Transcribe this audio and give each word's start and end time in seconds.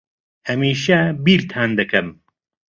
ھەمیشە 0.49 0.99
بیرتان 1.23 1.69
دەکەم. 1.79 2.07